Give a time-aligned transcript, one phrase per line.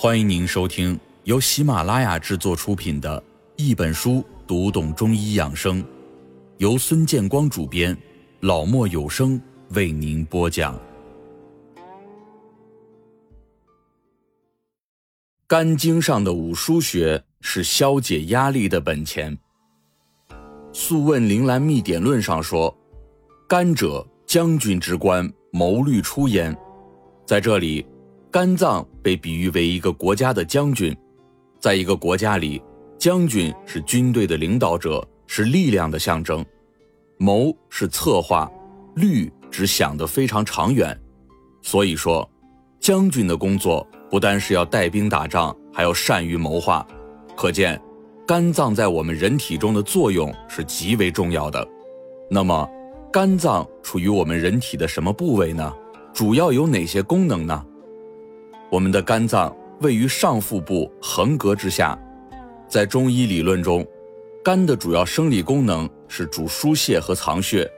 [0.00, 3.20] 欢迎您收听由喜马拉雅制作出品的
[3.56, 5.82] 《一本书读懂中医养生》，
[6.58, 7.98] 由孙建光主编，
[8.42, 10.80] 老莫有声为您播讲。
[15.48, 19.36] 肝经上的五腧穴是消解压力的本钱。
[20.72, 22.72] 《素问灵兰秘典论》上说
[23.48, 26.56] ：“肝者，将军之官，谋虑出焉。”
[27.26, 27.84] 在这里。
[28.30, 30.94] 肝脏被比喻为一个国家的将军，
[31.58, 32.62] 在一个国家里，
[32.98, 36.44] 将军是军队的领导者，是力量的象征。
[37.16, 38.50] 谋是策划，
[38.96, 40.96] 虑只想得非常长远。
[41.62, 42.28] 所以说，
[42.78, 46.86] 将军的工作不单是要带兵打仗，还要善于谋划。
[47.34, 47.80] 可见，
[48.26, 51.66] 肝脏在我们人体中的作用是极为重要的。
[52.30, 52.70] 那么，
[53.10, 55.72] 肝脏处于我们人体的什么部位呢？
[56.12, 57.64] 主要有哪些功能呢？
[58.70, 61.98] 我们的肝脏位于上腹部横膈之下，
[62.68, 63.86] 在中医理论中，
[64.44, 67.70] 肝的主要生理功能是主疏泄和藏血。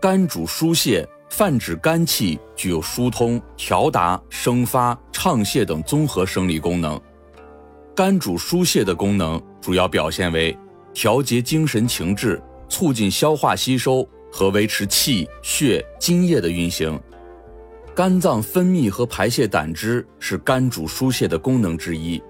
[0.00, 7.00] 肝主疏泄，泛指肝气具有疏通、调达、生发、畅泄等综合生理功能。
[7.94, 10.56] 肝主疏泄的功能主要表现为
[10.94, 16.98] 调节精神情志、促进消化吸收和维持气血津液的运行。
[17.94, 22.22] 肝脏分泌和排泄胆汁是肝主疏泄的功能之一。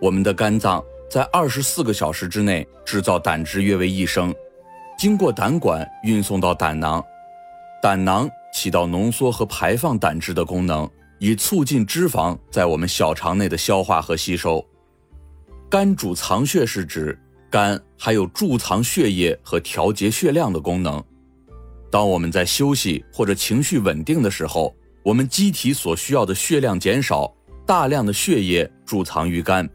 [0.00, 4.34] 我们的肝脏在二十四个小时之内制造胆汁约为一升，
[4.98, 7.04] 经过胆管运送到胆囊，
[7.82, 14.64] 胆囊起到浓缩和排放胆汁的功能，以促进脂肪在我们小肠内的消化和吸收。
[15.68, 17.18] 肝主藏血是指
[17.50, 21.02] 肝还有贮藏血液和调节血量的功能。
[21.96, 29.66] 当我们在休息或者情绪稳定的时候，我们机体所需要的血量减少，大量的血液贮藏于肝；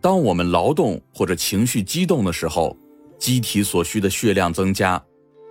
[0.00, 2.76] 当我们劳动或者情绪激动的时候，
[3.18, 5.04] 机体所需的血量增加，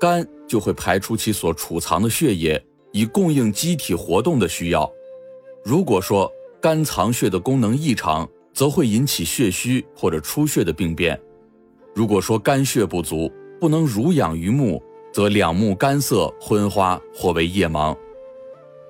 [0.00, 2.60] 肝就会排出其所储藏的血液，
[2.90, 4.90] 以供应机体活动的需要。
[5.64, 6.28] 如果说
[6.60, 11.16] 肝藏血的功能异常，则会引起血虚或者出血的病变。
[11.94, 14.82] 如果说肝血不足，不能濡养于目。
[15.12, 17.94] 则两目干涩、昏花，或为夜盲；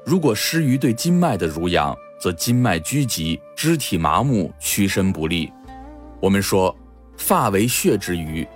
[0.04, 5.52] 如果失于对筋脉的濡养，则筋脉拘急，肢体麻木，屈伸不利。
[6.20, 6.74] 我们说，
[7.16, 8.46] 发为血之余，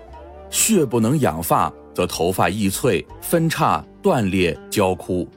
[0.49, 5.29] 血不能养发，则头发易脆、分叉、断裂、焦枯。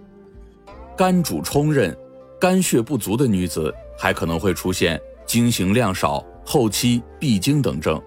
[0.95, 1.97] 肝主冲任，
[2.39, 7.99] 肝血不足的女子还可能会出现经行量少、后期闭经等症。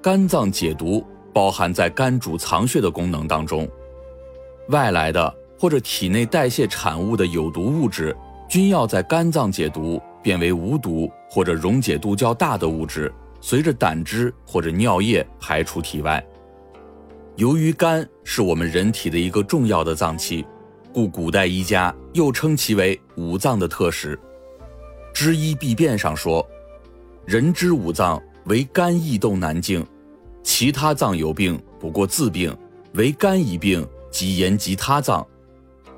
[0.00, 1.04] 肝脏解毒。
[1.38, 3.68] 包含在肝主藏血的功能当中，
[4.70, 8.12] 外来的或者体内代谢产物的有毒物质，
[8.48, 16.20] 均要在肝脏解毒，变为无毒或者溶解度较大的物质，随着胆汁或者尿液排出体外。
[17.36, 20.44] 由于肝是我们人体的一个重要的脏器，
[20.92, 24.16] 故古代医家又称其为五脏的特使。
[25.14, 26.44] 《知医必变》上说
[27.24, 29.86] ：“人之五脏为肝易动难静。”
[30.48, 32.50] 其他脏有病，不过自病；
[32.94, 35.24] 唯肝一病，即言及他脏。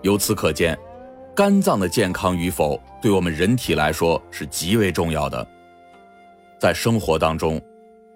[0.03, 0.77] 由此可见，
[1.37, 5.47] 肝脏的健康与否，对我们人体来说是极为重要的。
[6.61, 7.63] 在生活当中，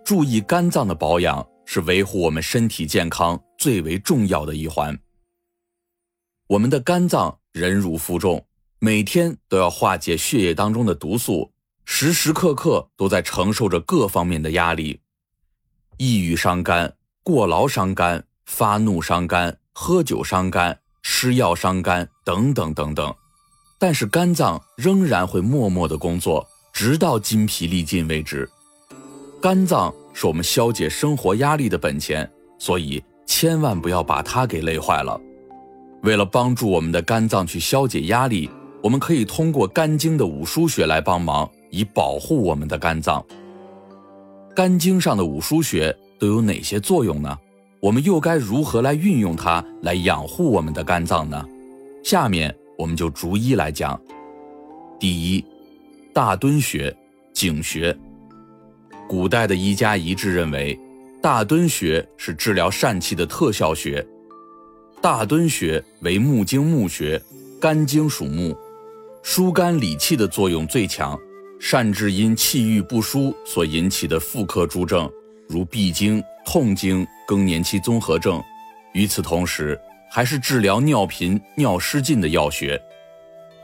[0.04, 4.98] 注意肝脏的保养，是维护我们身体健康最为重要的一环。
[6.48, 8.44] 我们的肝脏忍辱负重，
[8.80, 11.52] 每天都要化解血液当中的毒素，
[11.84, 14.98] 时时刻刻都在承受着各方面的压力。
[15.96, 23.14] 抑郁伤肝，过劳伤肝，发怒伤肝，喝酒伤肝，吃药伤肝，等等等等。
[23.78, 28.48] 但是肝脏仍然会默默的工作，直到筋疲力尽为止。
[29.40, 32.28] 肝脏是我们消解生活压力的本钱，
[32.58, 35.20] 所以千万不要把它给累坏了。
[36.02, 38.50] 为了帮助我们的肝脏去消解压力，
[38.82, 43.24] 我们可以通过肝经的五腧穴来帮忙，以保护我们的肝脏。
[44.54, 47.36] 肝经上的五腧穴都有哪些作用呢？
[47.80, 51.44] 我们又该如何来运用它来养护我们的肝脏呢？
[52.04, 54.00] 下面我们就逐一来讲。
[55.00, 55.44] 第一，
[56.12, 56.96] 大敦穴、
[57.32, 57.96] 井穴。
[59.08, 60.78] 古代的医家一致认为，
[61.20, 64.06] 大敦穴是治疗疝气的特效穴。
[65.02, 67.20] 大敦穴为木经木穴，
[67.60, 68.56] 肝经属木，
[69.20, 71.18] 疏肝理气的作用最强。
[71.66, 75.10] 善治因气郁不舒所引起的妇科诸症，
[75.48, 78.38] 如闭经、痛经、更年期综合症。
[78.92, 79.80] 与此同时，
[80.10, 82.78] 还是治疗尿频、尿失禁的药穴。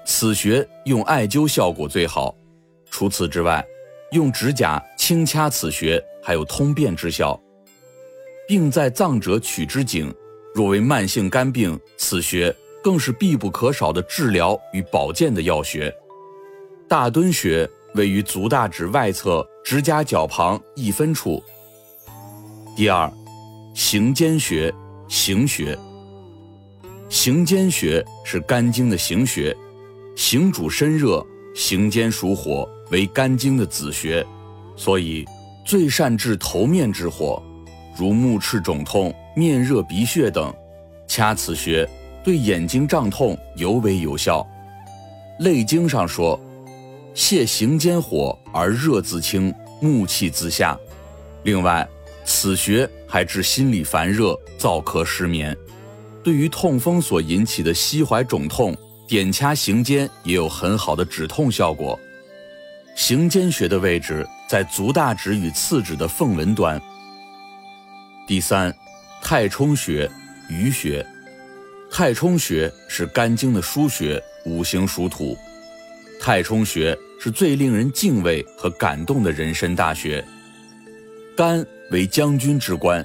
[0.06, 2.34] 此穴用艾灸效果最好，
[2.90, 3.62] 除此之外，
[4.12, 7.38] 用指甲轻掐此穴还有通便之效。
[8.48, 10.10] 病在脏者取之井，
[10.54, 15.94] 若为慢性肝病，此穴更是必不可少的治疗与保健的药穴。
[16.88, 21.42] 大敦穴位于足大趾外侧指甲角旁一分处。
[22.76, 23.12] 第二，
[23.74, 24.72] 行间穴，
[25.08, 25.76] 行穴。
[27.08, 29.54] 行间穴是肝经的行穴，
[30.16, 34.24] 行主身热，行间属火，为肝经的子穴，
[34.76, 35.24] 所以
[35.64, 37.42] 最善治头面之火。
[37.98, 40.54] 如目赤肿痛、面热鼻血等，
[41.08, 41.86] 掐此穴
[42.22, 44.46] 对眼睛胀痛尤为有效。
[45.42, 46.38] 《内经》上说
[47.14, 50.78] ：“泻行间火而热自清，目气自下。”
[51.44, 51.88] 另外，
[52.24, 55.56] 此穴还治心里烦热、燥咳失眠。
[56.22, 58.76] 对于痛风所引起的膝踝肿痛，
[59.08, 61.98] 点掐行间也有很好的止痛效果。
[62.94, 66.80] 行间穴的位置在足大趾与次趾的缝纹端。
[68.26, 68.74] 第三，
[69.22, 70.10] 太冲穴，
[70.48, 71.04] 鱼穴。
[71.90, 75.36] 太冲穴是肝经的腧穴，五行属土。
[76.20, 80.22] 太冲穴是最令人敬畏和感动的人参大穴。
[81.34, 83.04] 肝为将军之官，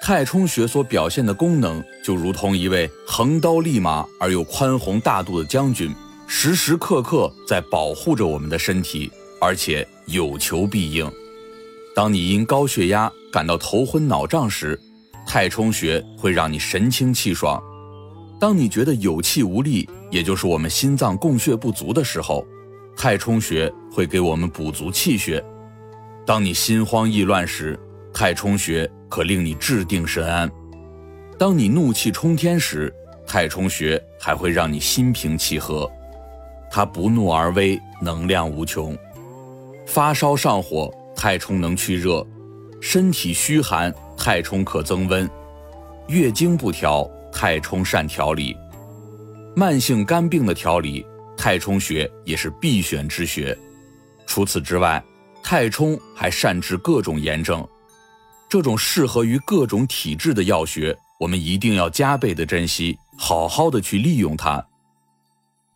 [0.00, 5.92] 太冲穴所表现的功能，就如同一位横刀立马而又宽宏大度的将军，
[6.28, 9.10] 时时刻刻在保护着我们的身体，
[9.40, 11.10] 而且有求必应。
[11.96, 14.78] 当你因高血压感到头昏脑胀时，
[15.26, 17.60] 太冲穴会让你神清气爽；
[18.38, 22.46] 当你觉得有气无力，也就是我们心脏供血不足的时候，
[22.96, 25.40] 太冲穴会给我们补足气血；
[26.26, 27.78] 当你心慌意乱时，
[28.12, 30.48] 太冲穴可令你治定神安；
[31.38, 32.92] 当你怒气冲天时，
[33.26, 35.90] 太冲穴还会让你心平气和。
[36.70, 38.96] 它不怒而威，能量无穷。
[39.86, 40.92] 发烧上火。
[41.18, 42.24] 太冲能去热，
[42.78, 45.26] 身体虚寒，太冲可增温；
[46.08, 48.54] 月经不调，太冲善调理；
[49.58, 51.02] 慢性肝病的调理，
[51.34, 53.56] 太冲穴也是必选之穴。
[54.26, 55.02] 除此之外，
[55.42, 57.66] 太冲还善治各种炎症。
[58.50, 64.62] 这种适合于各种体质的药穴，我们一定要加倍的珍惜，好好的去利用它。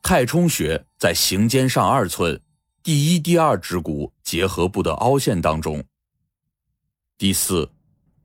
[0.03, 2.39] 太冲穴在行间上二寸。
[2.83, 5.83] 第一、第二指骨结合部的凹陷当中。
[7.17, 7.71] 第四，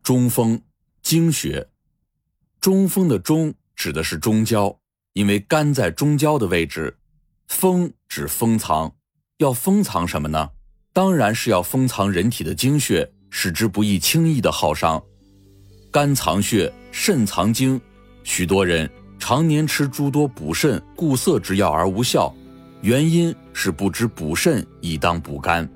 [0.03, 0.61] 中风
[1.01, 1.65] 经穴，
[2.59, 4.77] 中风的中指的是中焦，
[5.15, 6.95] 因为肝在中焦的位置。
[7.47, 8.93] 封指封藏，
[9.37, 10.49] 要封藏什么呢？
[10.91, 15.01] 当然是要封藏人体的精血，使之不易轻易的耗伤。
[15.89, 17.79] 肝藏血，肾藏精，
[18.23, 22.33] 许多人常年吃诸多补肾固涩之药而无效。
[22.81, 25.69] 原因是不知补肾以当补肝，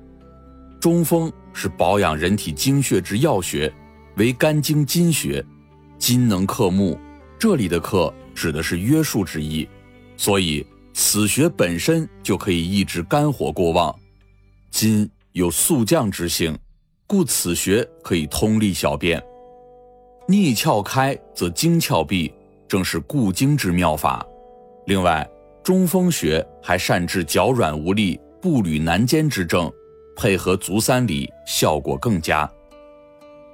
[0.78, 3.72] 中风是保养人体精血之要穴，
[4.16, 5.42] 为肝经金穴，
[5.98, 6.98] 金能克木，
[7.38, 9.68] 这里的克指的是约束之意，
[10.16, 13.94] 所以此穴本身就可以抑制肝火过旺。
[14.70, 16.58] 金有速降之性，
[17.06, 19.22] 故此穴可以通利小便。
[20.26, 22.32] 逆窍开则经窍闭，
[22.66, 24.26] 正是固精之妙法。
[24.86, 25.28] 另外。
[25.62, 29.70] 中风穴还善治脚软无力、步履难坚之症，
[30.16, 32.50] 配合足三里，效果更佳。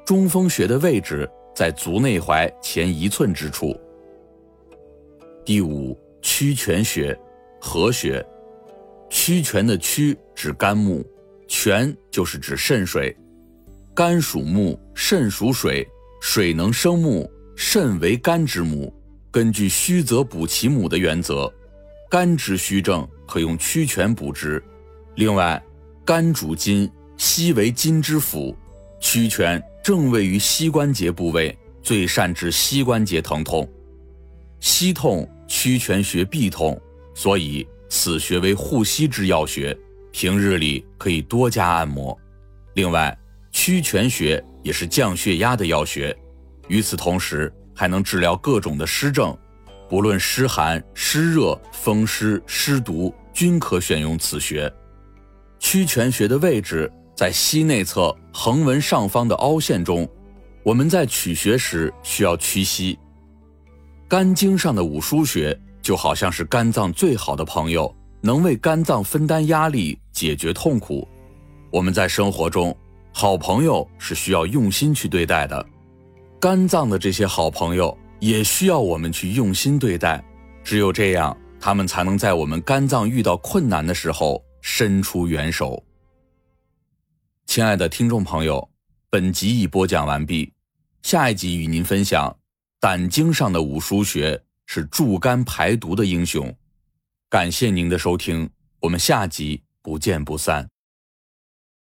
[0.04, 3.78] 中风穴的位置在足内踝前一寸之处。
[5.46, 7.16] 第五，曲泉穴，
[7.60, 8.20] 合穴。
[9.08, 11.06] 曲泉的曲指肝木，
[11.46, 13.16] 泉就是指肾水。
[13.94, 15.86] 肝属木，肾属水，
[16.20, 18.92] 水能生木，肾为肝之母。
[19.30, 21.48] 根据虚则补其母的原则。
[22.10, 24.60] 肝之虚症可用曲泉补之。
[25.14, 25.62] 另外，
[26.04, 28.52] 肝主筋，膝为筋之府，
[28.98, 33.68] 曲泉正位于膝关节部位，最善治膝关节疼痛。
[34.58, 36.80] 膝痛，曲泉穴必痛，
[37.14, 39.76] 所以此穴为护膝之要穴，
[40.12, 42.16] 平日里可以多加按摩。
[42.74, 43.16] 另外，
[43.52, 46.16] 曲泉穴也是降血压的药穴，
[46.68, 49.36] 与此同时还能治疗各种的湿症。
[49.88, 54.70] 不论湿寒、湿热、风湿、湿毒，均可选用此穴。
[55.60, 60.08] 曲泉穴的位置在膝内侧横纹上方的凹陷中。
[60.64, 62.98] 我们在取穴时需要屈膝。
[64.08, 71.06] 肝经上的五腧穴就好像是肝脏最好的朋友，能为肝脏分担压力、解决痛苦。
[71.70, 72.76] 我们在生活中，
[73.12, 75.66] 好朋友是需要用心去对待的。
[76.40, 77.96] 肝脏的这些好朋友。
[78.18, 80.24] 也需要我们去用心对待，
[80.64, 85.84] 只有这样，他们才能在我们肝脏遇到困难的时候伸出援手。
[87.44, 88.66] 亲爱的听众朋友，
[89.10, 90.50] 本集已播讲完毕，
[91.02, 92.30] 下一集与您分享
[92.86, 96.48] 《胆经上的五腧穴是助肝排毒的英雄》。
[97.28, 100.68] 感谢您的收听，我们下集不见不散。